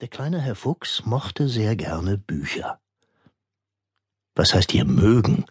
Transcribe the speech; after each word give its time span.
Der 0.00 0.06
kleine 0.06 0.40
Herr 0.40 0.54
Fuchs 0.54 1.02
mochte 1.06 1.48
sehr 1.48 1.74
gerne 1.74 2.18
Bücher. 2.18 2.78
Was 4.36 4.54
heißt 4.54 4.70
hier 4.70 4.84
mögen? 4.84 5.44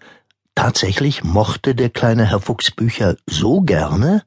Tatsächlich 0.55 1.25
mochte 1.25 1.75
der 1.75 1.89
kleine 1.89 2.29
Herr 2.29 2.39
Fuchs 2.39 2.71
Bücher 2.71 3.17
so 3.25 3.59
gerne, 3.59 4.23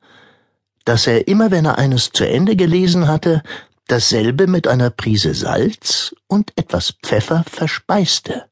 dass 0.85 1.07
er 1.07 1.27
immer, 1.27 1.51
wenn 1.51 1.65
er 1.65 1.79
eines 1.79 2.13
zu 2.13 2.29
Ende 2.29 2.55
gelesen 2.55 3.09
hatte, 3.09 3.43
dasselbe 3.87 4.47
mit 4.47 4.69
einer 4.69 4.91
Prise 4.91 5.33
Salz 5.33 6.15
und 6.27 6.53
etwas 6.57 6.93
Pfeffer 7.03 7.43
verspeiste. 7.49 8.45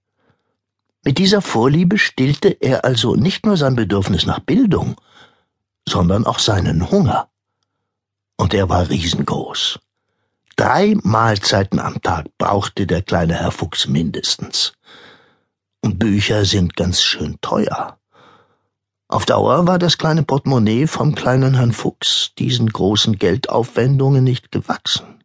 Mit 1.04 1.18
dieser 1.18 1.42
Vorliebe 1.42 1.98
stillte 1.98 2.48
er 2.48 2.86
also 2.86 3.14
nicht 3.14 3.44
nur 3.44 3.58
sein 3.58 3.76
Bedürfnis 3.76 4.24
nach 4.24 4.40
Bildung, 4.40 4.96
sondern 5.86 6.24
auch 6.24 6.38
seinen 6.38 6.90
Hunger. 6.90 7.28
Und 8.38 8.54
er 8.54 8.70
war 8.70 8.88
riesengroß. 8.88 9.80
Drei 10.58 10.96
Mahlzeiten 11.04 11.78
am 11.78 12.02
Tag 12.02 12.36
brauchte 12.36 12.88
der 12.88 13.00
kleine 13.02 13.34
Herr 13.34 13.52
Fuchs 13.52 13.86
mindestens. 13.86 14.72
Und 15.82 16.00
Bücher 16.00 16.44
sind 16.44 16.74
ganz 16.74 17.00
schön 17.00 17.38
teuer. 17.40 17.96
Auf 19.06 19.24
Dauer 19.24 19.68
war 19.68 19.78
das 19.78 19.98
kleine 19.98 20.24
Portemonnaie 20.24 20.88
vom 20.88 21.14
kleinen 21.14 21.54
Herrn 21.54 21.70
Fuchs 21.70 22.32
diesen 22.40 22.68
großen 22.70 23.20
Geldaufwendungen 23.20 24.24
nicht 24.24 24.50
gewachsen. 24.50 25.22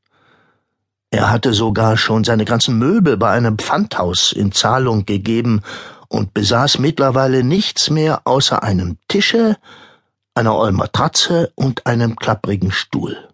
Er 1.10 1.32
hatte 1.32 1.54
sogar 1.54 1.98
schon 1.98 2.24
seine 2.24 2.46
ganzen 2.46 2.78
Möbel 2.78 3.18
bei 3.18 3.32
einem 3.32 3.58
Pfandhaus 3.58 4.34
in 4.34 4.52
Zahlung 4.52 5.08
gegeben 5.08 5.62
und 6.10 6.36
besaß 6.36 6.78
mittlerweile 6.78 7.44
nichts 7.44 7.90
mehr 7.90 8.22
außer 8.26 8.62
einem 8.62 9.00
Tische, 9.08 9.58
einer 10.36 10.56
ollen 10.56 10.76
Matratze 10.76 11.52
und 11.56 11.88
einem 11.88 12.18
klapprigen 12.18 12.72
Stuhl. 12.72 13.33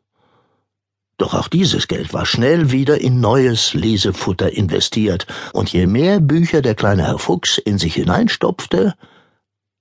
Doch 1.19 1.33
auch 1.33 1.49
dieses 1.49 1.89
Geld 1.89 2.13
war 2.13 2.25
schnell 2.25 2.71
wieder 2.71 3.01
in 3.01 3.19
neues 3.19 3.73
Lesefutter 3.73 4.53
investiert, 4.53 5.27
und 5.51 5.71
je 5.71 5.85
mehr 5.85 6.21
Bücher 6.21 6.61
der 6.61 6.75
kleine 6.75 7.07
Herr 7.07 7.19
Fuchs 7.19 7.57
in 7.57 7.77
sich 7.77 7.95
hineinstopfte, 7.95 8.95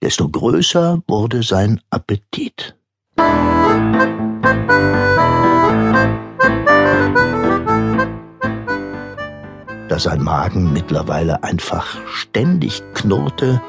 desto 0.03 0.28
größer 0.28 1.00
wurde 1.06 1.45
sein 1.45 1.80
Appetit. 1.91 2.75
Da 9.89 9.98
sein 9.98 10.23
Magen 10.23 10.73
mittlerweile 10.73 11.45
einfach 11.45 11.98
ständig 12.08 12.83
knurrte, 12.95 13.62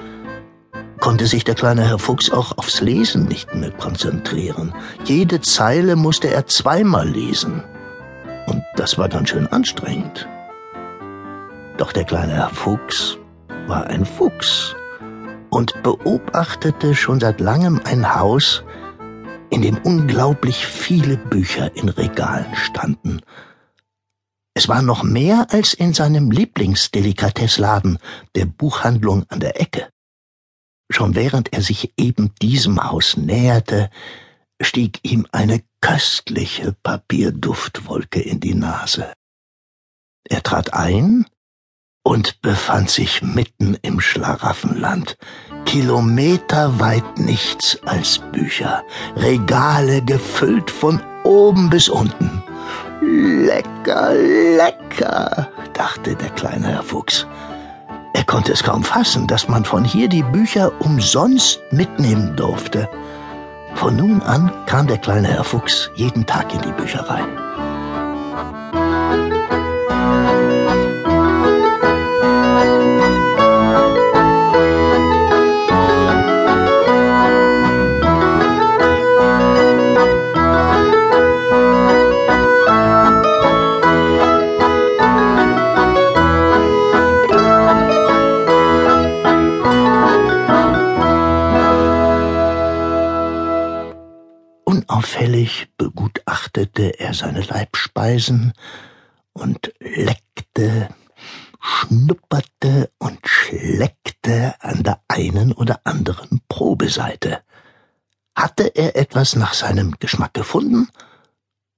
konnte 1.00 1.28
sich 1.28 1.44
der 1.44 1.56
kleine 1.56 1.88
Herr 1.88 2.00
Fuchs 2.00 2.30
auch 2.30 2.58
aufs 2.58 2.82
Lesen 2.82 3.26
nicht 3.26 3.56
mehr 3.56 3.72
konzentrieren. 3.72 4.74
Jede 5.06 5.42
Zeile 5.42 5.96
musste 5.96 6.30
er 6.30 6.46
zweimal 6.48 7.08
lesen. 7.08 7.64
Und 8.48 8.64
das 8.76 8.98
war 8.98 9.10
ganz 9.10 9.30
schön 9.30 9.48
anstrengend. 9.48 10.28
Doch 11.78 11.92
der 11.92 12.04
kleine 12.04 12.34
Herr 12.34 12.50
Fuchs 12.50 13.18
war 13.68 13.88
ein 13.88 14.06
Fuchs 14.06 14.76
und 15.50 15.82
beobachtete 15.84 16.96
schon 16.96 17.20
seit 17.20 17.40
langem 17.40 17.82
ein 17.84 18.16
Haus, 18.16 18.64
in 19.50 19.62
dem 19.62 19.78
unglaublich 19.78 20.66
viele 20.66 21.18
Bücher 21.18 21.76
in 21.76 21.90
Regalen 21.90 22.56
standen. 22.56 23.22
Es 24.54 24.68
war 24.68 24.82
noch 24.82 25.04
mehr 25.04 25.48
als 25.52 25.74
in 25.74 25.94
seinem 25.94 26.32
Lieblingsdelikatessladen, 26.32 27.98
der 28.36 28.46
Buchhandlung 28.46 29.26
an 29.30 29.40
der 29.40 29.62
Ecke. 29.62 29.88
Schon 30.92 31.16
während 31.16 31.54
er 31.54 31.62
sich 31.62 31.94
eben 31.98 32.34
diesem 32.42 32.84
Haus 32.84 33.16
näherte, 33.16 33.90
stieg 34.62 35.00
ihm 35.04 35.28
eine 35.32 35.62
köstliche 35.82 36.76
Papierduftwolke 36.84 38.22
in 38.22 38.40
die 38.40 38.56
Nase. 38.56 39.14
Er 40.28 40.44
trat 40.44 40.74
ein 40.74 41.26
und 42.04 42.42
befand 42.42 42.90
sich 42.90 43.22
mitten 43.22 43.78
im 43.82 44.00
Schlaraffenland, 44.00 45.18
kilometerweit 45.66 47.20
nichts 47.20 47.80
als 47.86 48.20
Bücher, 48.32 48.84
Regale 49.16 50.04
gefüllt 50.04 50.72
von 50.72 51.02
oben 51.24 51.70
bis 51.70 51.88
unten. 51.88 52.44
Lecker, 53.02 54.14
lecker, 54.14 55.50
dachte 55.74 56.16
der 56.16 56.30
kleine 56.32 56.68
Herr 56.68 56.84
Fuchs. 56.84 57.28
Er 58.14 58.24
konnte 58.24 58.52
es 58.52 58.64
kaum 58.64 58.84
fassen, 58.84 59.28
dass 59.28 59.48
man 59.48 59.66
von 59.66 59.84
hier 59.84 60.08
die 60.08 60.24
Bücher 60.24 60.72
umsonst 60.80 61.62
mitnehmen 61.72 62.36
durfte. 62.36 62.90
Von 63.76 63.96
nun 63.96 64.22
an 64.22 64.52
kam 64.66 64.88
der 64.88 64.98
kleine 64.98 65.28
Herr 65.28 65.44
Fuchs 65.44 65.92
jeden 65.96 66.26
Tag 66.26 66.54
in 66.54 66.62
die 66.62 66.72
Bücherei. 66.72 67.24
Unauffällig 95.00 95.70
begutachtete 95.78 97.00
er 97.00 97.14
seine 97.14 97.40
Leibspeisen 97.40 98.52
und 99.32 99.74
leckte, 99.80 100.94
schnupperte 101.62 102.92
und 102.98 103.18
schleckte 103.26 104.56
an 104.60 104.84
der 104.84 105.02
einen 105.08 105.54
oder 105.54 105.80
anderen 105.86 106.42
Probeseite. 106.50 107.42
Hatte 108.36 108.76
er 108.76 108.98
etwas 108.98 109.38
nach 109.38 109.54
seinem 109.54 109.96
Geschmack 110.00 110.34
gefunden, 110.34 110.90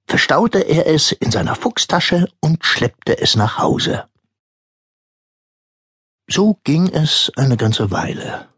verstaute 0.08 0.58
er 0.58 0.88
es 0.88 1.12
in 1.12 1.30
seiner 1.30 1.54
Fuchstasche 1.54 2.26
und 2.40 2.64
schleppte 2.64 3.20
es 3.20 3.36
nach 3.36 3.56
Hause. 3.56 4.08
So 6.28 6.58
ging 6.64 6.88
es 6.88 7.30
eine 7.36 7.56
ganze 7.56 7.92
Weile. 7.92 8.48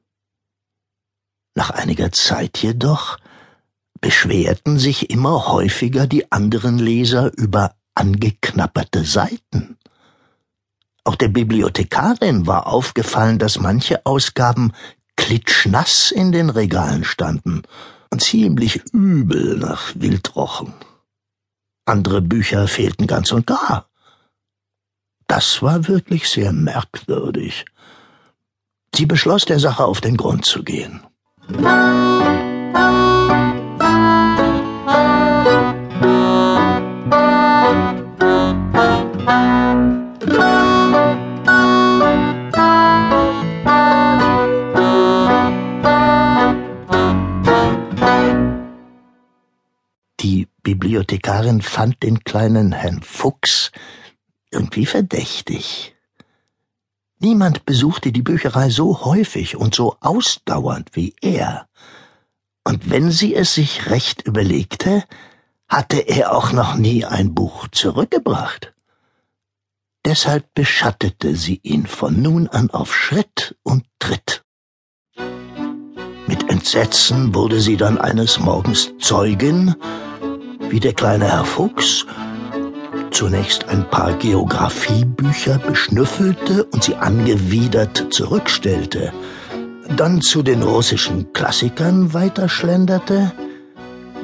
Nach 1.55 1.69
einiger 1.69 2.11
Zeit 2.13 2.63
jedoch 2.63 3.19
beschwerten 4.05 4.79
sich 4.79 5.09
immer 5.09 5.47
häufiger 5.49 6.07
die 6.07 6.31
anderen 6.31 6.79
Leser 6.79 7.33
über 7.39 7.75
angeknabberte 7.95 9.03
Seiten. 9.03 9.79
Auch 11.05 11.17
der 11.17 11.29
Bibliothekarin 11.29 12.47
war 12.47 12.67
aufgefallen, 12.67 13.39
dass 13.39 13.61
manche 13.61 14.05
Ausgaben 14.05 14.73
klitschnass 15.17 16.11
in 16.11 16.33
den 16.33 16.51
Regalen 16.51 17.05
standen 17.05 17.63
und 18.11 18.21
ziemlich 18.21 18.83
übel 18.93 19.57
nach 19.57 19.95
Wild 19.95 20.37
rochen. 20.37 20.75
Andere 21.87 22.21
Bücher 22.21 22.69
fehlten 22.69 23.07
ganz 23.07 23.33
und 23.33 23.47
gar. 23.47 23.89
Das 25.29 25.63
war 25.63 25.89
wirklich 25.89 26.29
sehr 26.29 26.53
merkwürdig. 26.53 27.65
Sie 28.95 29.07
beschloss, 29.07 29.47
der 29.47 29.61
Sache 29.61 29.87
auf 29.87 30.03
den 30.03 30.19
Grund 30.19 30.45
zu 30.45 30.63
gehen. 30.63 31.01
Bibliothekarin 50.85 51.63
fand 51.63 52.03
den 52.03 52.25
kleinen 52.25 52.73
Herrn 52.73 53.03
Fuchs 53.03 53.73
irgendwie 54.51 54.85
verdächtig. 54.85 55.97
Niemand 57.21 57.65
besuchte 57.65 58.13
die 58.13 58.21
Bücherei 58.21 58.69
so 58.69 59.03
häufig 59.03 59.57
und 59.57 59.75
so 59.75 59.97
ausdauernd 60.01 60.91
wie 60.93 61.15
er. 61.23 61.69
Und 62.65 62.91
wenn 62.91 63.11
sie 63.11 63.35
es 63.35 63.55
sich 63.55 63.89
recht 63.89 64.27
überlegte, 64.27 65.05
hatte 65.69 66.01
er 66.01 66.37
auch 66.37 66.53
noch 66.53 66.75
nie 66.75 67.07
ein 67.07 67.35
Buch 67.35 67.67
zurückgebracht. 67.69 68.75
Deshalb 70.05 70.53
beschattete 70.53 71.35
sie 71.35 71.61
ihn 71.63 71.87
von 71.87 72.21
nun 72.21 72.47
an 72.47 72.69
auf 72.69 72.95
Schritt 72.95 73.57
und 73.63 73.87
Tritt. 73.99 74.45
Mit 76.27 76.51
Entsetzen 76.51 77.35
wurde 77.35 77.61
sie 77.61 77.79
dann 77.79 77.97
eines 77.97 78.39
Morgens 78.39 78.93
Zeugin, 78.99 79.77
wie 80.71 80.81
der 80.81 80.93
kleine 80.93 81.31
Herr 81.31 81.45
Fuchs 81.45 82.07
zunächst 83.11 83.69
ein 83.69 83.89
paar 83.91 84.13
Geographiebücher 84.15 85.59
beschnüffelte 85.59 86.65
und 86.65 86.83
sie 86.83 86.97
angewidert 86.97 88.07
zurückstellte, 88.11 89.13
dann 89.97 90.21
zu 90.21 90.43
den 90.43 90.63
russischen 90.63 91.33
Klassikern 91.33 92.13
weiterschlenderte, 92.13 93.33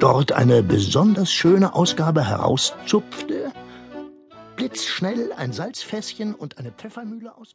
dort 0.01 0.33
eine 0.33 0.63
besonders 0.63 1.31
schöne 1.31 1.75
Ausgabe 1.75 2.27
herauszupfte, 2.27 3.53
blitzschnell 4.57 5.33
ein 5.37 5.53
Salzfässchen 5.53 6.35
und 6.35 6.59
eine 6.59 6.73
Pfeffermühle 6.73 7.37
aus? 7.37 7.49